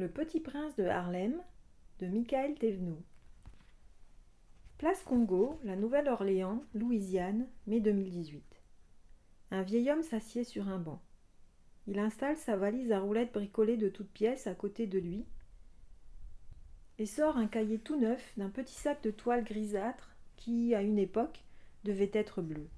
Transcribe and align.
Le 0.00 0.08
Petit 0.08 0.40
Prince 0.40 0.74
de 0.76 0.84
Harlem 0.84 1.34
de 1.98 2.06
Michael 2.06 2.54
Thévenoud. 2.54 3.02
Place 4.78 5.02
Congo, 5.02 5.60
la 5.62 5.76
Nouvelle-Orléans, 5.76 6.64
Louisiane, 6.72 7.46
mai 7.66 7.80
2018. 7.80 8.42
Un 9.50 9.60
vieil 9.60 9.90
homme 9.90 10.02
s'assied 10.02 10.42
sur 10.42 10.70
un 10.70 10.78
banc. 10.78 11.02
Il 11.86 11.98
installe 11.98 12.38
sa 12.38 12.56
valise 12.56 12.92
à 12.92 13.00
roulettes 13.00 13.34
bricolée 13.34 13.76
de 13.76 13.90
toutes 13.90 14.10
pièces 14.10 14.46
à 14.46 14.54
côté 14.54 14.86
de 14.86 14.98
lui 14.98 15.26
et 16.96 17.04
sort 17.04 17.36
un 17.36 17.46
cahier 17.46 17.78
tout 17.78 18.00
neuf 18.00 18.32
d'un 18.38 18.48
petit 18.48 18.76
sac 18.76 19.02
de 19.02 19.10
toile 19.10 19.44
grisâtre 19.44 20.16
qui, 20.36 20.74
à 20.74 20.80
une 20.80 20.98
époque, 20.98 21.44
devait 21.84 22.10
être 22.14 22.40
bleu. 22.40 22.70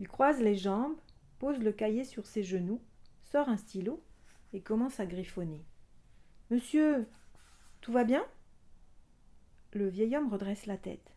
Il 0.00 0.08
croise 0.08 0.40
les 0.40 0.56
jambes, 0.56 0.96
pose 1.38 1.58
le 1.58 1.72
cahier 1.72 2.04
sur 2.04 2.24
ses 2.24 2.42
genoux, 2.42 2.80
sort 3.22 3.50
un 3.50 3.58
stylo 3.58 4.02
et 4.54 4.62
commence 4.62 4.98
à 4.98 5.04
griffonner. 5.04 5.62
Monsieur, 6.52 7.06
tout 7.80 7.92
va 7.92 8.04
bien? 8.04 8.22
Le 9.72 9.88
vieil 9.88 10.14
homme 10.18 10.28
redresse 10.28 10.66
la 10.66 10.76
tête. 10.76 11.16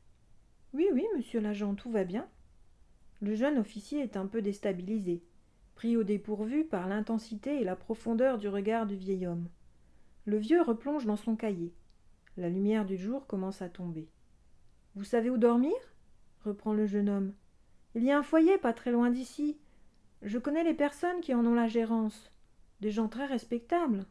Oui, 0.71 0.87
oui, 0.93 1.05
monsieur 1.17 1.41
l'agent, 1.41 1.75
tout 1.75 1.91
va 1.91 2.05
bien. 2.05 2.25
Le 3.19 3.35
jeune 3.35 3.57
officier 3.57 3.99
est 3.99 4.15
un 4.15 4.27
peu 4.27 4.41
déstabilisé, 4.41 5.21
pris 5.75 5.97
au 5.97 6.03
dépourvu 6.03 6.63
par 6.63 6.87
l'intensité 6.87 7.59
et 7.59 7.65
la 7.65 7.75
profondeur 7.75 8.37
du 8.37 8.47
regard 8.47 8.85
du 8.85 8.95
vieil 8.95 9.27
homme. 9.27 9.49
Le 10.23 10.37
vieux 10.37 10.61
replonge 10.61 11.05
dans 11.05 11.17
son 11.17 11.35
cahier. 11.35 11.73
La 12.37 12.47
lumière 12.47 12.85
du 12.85 12.95
jour 12.95 13.27
commence 13.27 13.61
à 13.61 13.67
tomber. 13.67 14.07
Vous 14.95 15.03
savez 15.03 15.29
où 15.29 15.37
dormir? 15.37 15.75
reprend 16.45 16.71
le 16.71 16.85
jeune 16.85 17.09
homme. 17.09 17.33
Il 17.93 18.05
y 18.05 18.11
a 18.11 18.17
un 18.17 18.23
foyer 18.23 18.57
pas 18.57 18.71
très 18.71 18.93
loin 18.93 19.09
d'ici. 19.09 19.57
Je 20.21 20.37
connais 20.37 20.63
les 20.63 20.73
personnes 20.73 21.19
qui 21.19 21.33
en 21.33 21.45
ont 21.45 21.55
la 21.55 21.67
gérance. 21.67 22.31
Des 22.79 22.91
gens 22.91 23.09
très 23.09 23.25
respectables. 23.25 24.05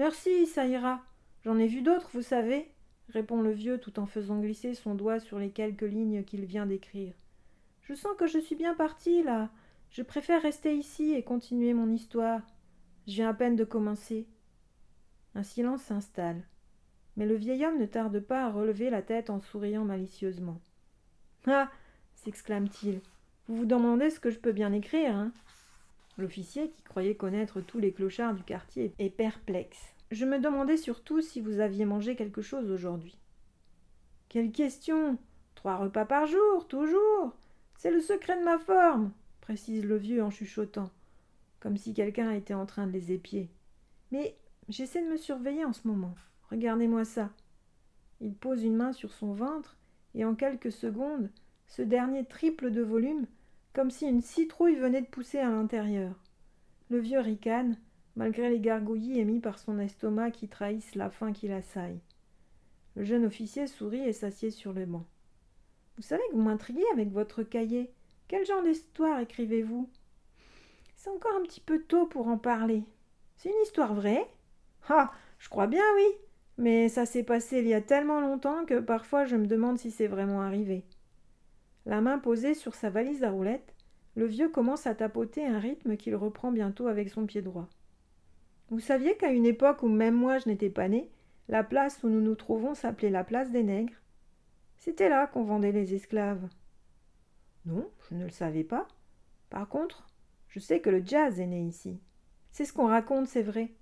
Merci, 0.00 0.46
ça 0.46 0.66
ira. 0.66 1.04
J'en 1.44 1.58
ai 1.58 1.66
vu 1.66 1.82
d'autres, 1.82 2.08
vous 2.14 2.22
savez, 2.22 2.70
répond 3.10 3.42
le 3.42 3.50
vieux 3.50 3.76
tout 3.76 4.00
en 4.00 4.06
faisant 4.06 4.40
glisser 4.40 4.72
son 4.72 4.94
doigt 4.94 5.20
sur 5.20 5.38
les 5.38 5.50
quelques 5.50 5.82
lignes 5.82 6.24
qu'il 6.24 6.46
vient 6.46 6.64
d'écrire. 6.64 7.12
Je 7.82 7.92
sens 7.92 8.16
que 8.16 8.26
je 8.26 8.38
suis 8.38 8.54
bien 8.54 8.72
parti, 8.72 9.22
là. 9.22 9.50
Je 9.90 10.00
préfère 10.00 10.40
rester 10.40 10.74
ici 10.74 11.12
et 11.12 11.22
continuer 11.22 11.74
mon 11.74 11.92
histoire. 11.92 12.40
Je 13.06 13.12
viens 13.16 13.28
à 13.28 13.34
peine 13.34 13.56
de 13.56 13.64
commencer. 13.64 14.26
Un 15.34 15.42
silence 15.42 15.82
s'installe. 15.82 16.44
Mais 17.18 17.26
le 17.26 17.34
vieil 17.34 17.66
homme 17.66 17.78
ne 17.78 17.84
tarde 17.84 18.20
pas 18.20 18.46
à 18.46 18.50
relever 18.50 18.88
la 18.88 19.02
tête 19.02 19.28
en 19.28 19.38
souriant 19.38 19.84
malicieusement. 19.84 20.62
Ah 21.46 21.70
s'exclame-t-il. 22.14 23.02
Vous 23.48 23.56
vous 23.56 23.66
demandez 23.66 24.08
ce 24.08 24.18
que 24.18 24.30
je 24.30 24.38
peux 24.38 24.52
bien 24.52 24.72
écrire, 24.72 25.14
hein? 25.14 25.30
L'officier, 26.20 26.68
qui 26.68 26.82
croyait 26.82 27.14
connaître 27.14 27.62
tous 27.62 27.78
les 27.78 27.92
clochards 27.92 28.34
du 28.34 28.42
quartier, 28.42 28.92
est 28.98 29.08
perplexe. 29.08 29.94
Je 30.10 30.26
me 30.26 30.38
demandais 30.38 30.76
surtout 30.76 31.22
si 31.22 31.40
vous 31.40 31.60
aviez 31.60 31.86
mangé 31.86 32.14
quelque 32.14 32.42
chose 32.42 32.70
aujourd'hui. 32.70 33.16
Quelle 34.28 34.52
question 34.52 35.16
Trois 35.54 35.76
repas 35.76 36.04
par 36.04 36.26
jour, 36.26 36.68
toujours 36.68 37.34
C'est 37.78 37.90
le 37.90 38.00
secret 38.00 38.38
de 38.38 38.44
ma 38.44 38.58
forme, 38.58 39.12
précise 39.40 39.86
le 39.86 39.96
vieux 39.96 40.22
en 40.22 40.30
chuchotant, 40.30 40.90
comme 41.58 41.78
si 41.78 41.94
quelqu'un 41.94 42.32
était 42.32 42.52
en 42.52 42.66
train 42.66 42.86
de 42.86 42.92
les 42.92 43.12
épier. 43.12 43.48
Mais 44.12 44.36
j'essaie 44.68 45.02
de 45.02 45.10
me 45.10 45.16
surveiller 45.16 45.64
en 45.64 45.72
ce 45.72 45.88
moment. 45.88 46.14
Regardez-moi 46.50 47.06
ça. 47.06 47.30
Il 48.20 48.34
pose 48.34 48.62
une 48.62 48.76
main 48.76 48.92
sur 48.92 49.14
son 49.14 49.32
ventre, 49.32 49.78
et 50.14 50.26
en 50.26 50.34
quelques 50.34 50.72
secondes, 50.72 51.30
ce 51.66 51.80
dernier 51.80 52.26
triple 52.26 52.70
de 52.70 52.82
volume 52.82 53.26
comme 53.72 53.90
si 53.90 54.06
une 54.06 54.22
citrouille 54.22 54.76
venait 54.76 55.02
de 55.02 55.06
pousser 55.06 55.38
à 55.38 55.50
l'intérieur. 55.50 56.14
Le 56.90 56.98
vieux 56.98 57.20
ricane, 57.20 57.76
malgré 58.16 58.50
les 58.50 58.60
gargouillis 58.60 59.20
émis 59.20 59.40
par 59.40 59.58
son 59.58 59.78
estomac 59.78 60.32
qui 60.32 60.48
trahissent 60.48 60.94
la 60.94 61.10
faim 61.10 61.32
qui 61.32 61.48
l'assaille. 61.48 62.00
Le 62.96 63.04
jeune 63.04 63.24
officier 63.24 63.66
sourit 63.66 64.02
et 64.02 64.12
s'assied 64.12 64.50
sur 64.50 64.72
le 64.72 64.86
banc. 64.86 65.04
Vous 65.96 66.02
savez 66.02 66.22
que 66.30 66.34
vous 66.34 66.42
m'intriguez 66.42 66.84
avec 66.92 67.10
votre 67.12 67.42
cahier. 67.42 67.90
Quel 68.26 68.44
genre 68.44 68.62
d'histoire 68.62 69.20
écrivez-vous 69.20 69.88
C'est 70.96 71.10
encore 71.10 71.36
un 71.36 71.42
petit 71.42 71.60
peu 71.60 71.82
tôt 71.82 72.06
pour 72.06 72.28
en 72.28 72.38
parler. 72.38 72.82
C'est 73.36 73.50
une 73.50 73.62
histoire 73.62 73.94
vraie 73.94 74.26
Ah, 74.88 75.12
je 75.38 75.48
crois 75.48 75.66
bien, 75.66 75.84
oui. 75.94 76.06
Mais 76.58 76.88
ça 76.88 77.06
s'est 77.06 77.22
passé 77.22 77.60
il 77.60 77.68
y 77.68 77.74
a 77.74 77.80
tellement 77.80 78.20
longtemps 78.20 78.66
que 78.66 78.80
parfois 78.80 79.24
je 79.24 79.36
me 79.36 79.46
demande 79.46 79.78
si 79.78 79.90
c'est 79.90 80.08
vraiment 80.08 80.42
arrivé. 80.42 80.84
La 81.86 82.00
main 82.00 82.18
posée 82.18 82.54
sur 82.54 82.74
sa 82.74 82.90
valise 82.90 83.24
à 83.24 83.30
roulettes, 83.30 83.74
le 84.14 84.26
vieux 84.26 84.48
commence 84.48 84.86
à 84.86 84.94
tapoter 84.94 85.46
un 85.46 85.58
rythme 85.58 85.96
qu'il 85.96 86.14
reprend 86.16 86.52
bientôt 86.52 86.88
avec 86.88 87.08
son 87.08 87.26
pied 87.26 87.42
droit. 87.42 87.68
Vous 88.68 88.80
saviez 88.80 89.16
qu'à 89.16 89.32
une 89.32 89.46
époque 89.46 89.82
où 89.82 89.88
même 89.88 90.14
moi 90.14 90.38
je 90.38 90.48
n'étais 90.48 90.70
pas 90.70 90.88
né, 90.88 91.10
la 91.48 91.64
place 91.64 92.02
où 92.02 92.08
nous 92.08 92.20
nous 92.20 92.34
trouvons 92.34 92.74
s'appelait 92.74 93.10
la 93.10 93.24
place 93.24 93.50
des 93.50 93.62
nègres? 93.62 94.00
C'était 94.76 95.08
là 95.08 95.26
qu'on 95.26 95.44
vendait 95.44 95.72
les 95.72 95.94
esclaves. 95.94 96.48
Non, 97.66 97.90
je 98.08 98.14
ne 98.14 98.24
le 98.24 98.30
savais 98.30 98.64
pas. 98.64 98.86
Par 99.50 99.68
contre, 99.68 100.06
je 100.48 100.60
sais 100.60 100.80
que 100.80 100.90
le 100.90 101.04
jazz 101.04 101.40
est 101.40 101.46
né 101.46 101.62
ici. 101.62 102.00
C'est 102.50 102.64
ce 102.64 102.72
qu'on 102.72 102.86
raconte, 102.86 103.26
c'est 103.26 103.42
vrai, 103.42 103.72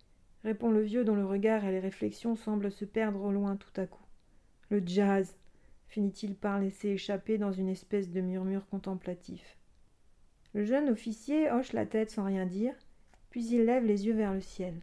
répond 0.45 0.71
le 0.71 0.83
vieux 0.83 1.05
dont 1.05 1.15
le 1.15 1.25
regard 1.25 1.65
et 1.65 1.73
les 1.73 1.81
réflexions 1.81 2.37
semblent 2.37 2.73
se 2.73 2.85
perdre 2.85 3.23
au 3.23 3.33
loin 3.33 3.57
tout 3.57 3.81
à 3.81 3.87
coup. 3.87 4.05
Le 4.71 4.83
jazz 4.85 5.37
finit-il 5.88 6.34
par 6.34 6.60
laisser 6.60 6.88
échapper 6.91 7.38
dans 7.38 7.53
une 7.53 7.69
espèce 7.69 8.10
de 8.10 8.21
murmure 8.21 8.66
contemplatif. 8.69 9.56
Le 10.54 10.65
jeune 10.65 10.88
officier 10.88 11.50
hoche 11.50 11.72
la 11.72 11.87
tête 11.87 12.10
sans 12.10 12.25
rien 12.25 12.47
dire, 12.47 12.75
puis 13.31 13.47
il 13.47 13.65
lève 13.65 13.84
les 13.84 14.06
yeux 14.06 14.15
vers 14.15 14.32
le 14.32 14.41
ciel. 14.41 14.81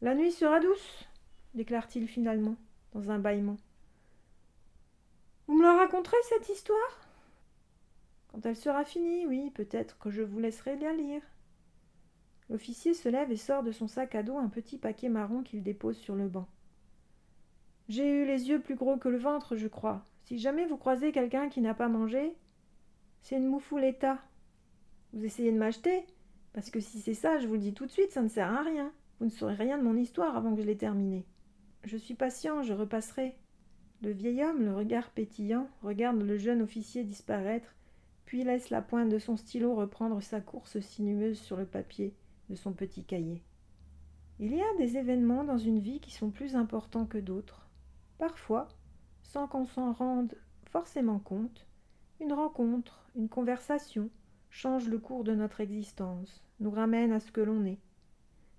La 0.00 0.14
nuit 0.14 0.32
sera 0.32 0.60
douce, 0.60 1.08
déclare-t-il 1.54 2.06
finalement, 2.06 2.56
dans 2.92 3.10
un 3.10 3.18
bâillement. 3.18 3.56
Vous 5.46 5.56
me 5.56 5.62
la 5.62 5.76
raconterez, 5.76 6.16
cette 6.28 6.48
histoire? 6.48 7.08
Quand 8.28 8.44
elle 8.44 8.56
sera 8.56 8.84
finie, 8.84 9.26
oui, 9.26 9.50
peut-être 9.50 9.98
que 9.98 10.10
je 10.10 10.22
vous 10.22 10.38
laisserai 10.38 10.76
la 10.76 10.92
lire. 10.92 11.22
L'officier 12.50 12.94
se 12.94 13.08
lève 13.08 13.30
et 13.30 13.36
sort 13.36 13.62
de 13.62 13.72
son 13.72 13.88
sac 13.88 14.14
à 14.14 14.22
dos 14.22 14.36
un 14.36 14.48
petit 14.48 14.78
paquet 14.78 15.08
marron 15.08 15.42
qu'il 15.42 15.62
dépose 15.62 15.96
sur 15.96 16.14
le 16.14 16.28
banc. 16.28 16.46
J'ai 17.88 18.06
eu 18.06 18.26
les 18.26 18.50
yeux 18.50 18.60
plus 18.60 18.74
gros 18.74 18.98
que 18.98 19.08
le 19.08 19.16
ventre, 19.16 19.56
je 19.56 19.66
crois. 19.66 20.04
Si 20.24 20.38
jamais 20.38 20.66
vous 20.66 20.76
croisez 20.76 21.10
quelqu'un 21.10 21.48
qui 21.48 21.62
n'a 21.62 21.72
pas 21.72 21.88
mangé, 21.88 22.34
c'est 23.22 23.36
une 23.36 23.46
moufouletta. 23.46 24.18
Vous 25.14 25.24
essayez 25.24 25.52
de 25.52 25.58
m'acheter? 25.58 26.04
Parce 26.52 26.68
que 26.68 26.80
si 26.80 27.00
c'est 27.00 27.14
ça, 27.14 27.38
je 27.38 27.46
vous 27.46 27.54
le 27.54 27.60
dis 27.60 27.72
tout 27.72 27.86
de 27.86 27.90
suite, 27.90 28.12
ça 28.12 28.20
ne 28.20 28.28
sert 28.28 28.52
à 28.52 28.62
rien. 28.62 28.92
Vous 29.18 29.24
ne 29.24 29.30
saurez 29.30 29.54
rien 29.54 29.78
de 29.78 29.84
mon 29.84 29.96
histoire 29.96 30.36
avant 30.36 30.54
que 30.54 30.60
je 30.60 30.66
l'ai 30.66 30.76
terminée. 30.76 31.24
Je 31.84 31.96
suis 31.96 32.12
patient, 32.12 32.62
je 32.62 32.74
repasserai. 32.74 33.34
Le 34.02 34.10
vieil 34.10 34.44
homme, 34.44 34.64
le 34.64 34.74
regard 34.74 35.08
pétillant, 35.10 35.68
regarde 35.82 36.20
le 36.20 36.36
jeune 36.36 36.60
officier 36.60 37.04
disparaître, 37.04 37.74
puis 38.26 38.44
laisse 38.44 38.68
la 38.68 38.82
pointe 38.82 39.08
de 39.08 39.18
son 39.18 39.38
stylo 39.38 39.74
reprendre 39.74 40.20
sa 40.20 40.42
course 40.42 40.78
sinueuse 40.80 41.38
sur 41.38 41.56
le 41.56 41.64
papier 41.64 42.14
de 42.50 42.54
son 42.54 42.72
petit 42.72 43.04
cahier. 43.04 43.42
Il 44.40 44.54
y 44.54 44.60
a 44.60 44.76
des 44.76 44.98
événements 44.98 45.44
dans 45.44 45.56
une 45.56 45.80
vie 45.80 46.00
qui 46.00 46.12
sont 46.12 46.30
plus 46.30 46.54
importants 46.54 47.06
que 47.06 47.18
d'autres. 47.18 47.67
Parfois, 48.18 48.68
sans 49.22 49.46
qu'on 49.46 49.64
s'en 49.64 49.92
rende 49.92 50.34
forcément 50.70 51.18
compte, 51.18 51.66
une 52.20 52.32
rencontre, 52.32 53.06
une 53.14 53.28
conversation 53.28 54.10
change 54.50 54.88
le 54.88 54.98
cours 54.98 55.24
de 55.24 55.34
notre 55.34 55.60
existence, 55.60 56.42
nous 56.60 56.70
ramène 56.70 57.12
à 57.12 57.20
ce 57.20 57.30
que 57.30 57.40
l'on 57.40 57.64
est. 57.64 57.78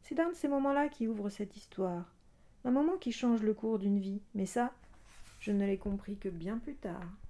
C'est 0.02 0.16
d'un 0.16 0.30
de 0.30 0.36
ces 0.36 0.48
moments-là 0.48 0.88
qui 0.88 1.08
ouvre 1.08 1.30
cette 1.30 1.58
histoire, 1.58 2.16
un 2.64 2.72
moment 2.72 2.98
qui 2.98 3.12
change 3.12 3.42
le 3.42 3.54
cours 3.54 3.80
d'une 3.80 4.00
vie, 4.00 4.22
mais 4.34 4.46
ça, 4.46 4.72
je 5.40 5.52
ne 5.52 5.66
l'ai 5.66 5.78
compris 5.78 6.18
que 6.18 6.30
bien 6.30 6.58
plus 6.58 6.76
tard. 6.76 7.20